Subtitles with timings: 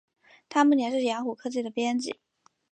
[0.49, 2.15] 他目前是雅虎科技的编辑。